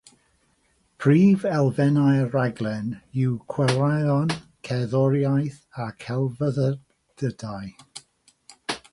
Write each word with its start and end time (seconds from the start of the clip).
Prif 1.01 1.43
elfennau'r 1.57 2.31
rhaglen 2.35 2.87
yw 3.23 3.35
chwaraeon, 3.53 4.33
cerddoriaeth 4.69 5.59
a'r 5.85 5.93
Celfyddydau. 6.05 7.69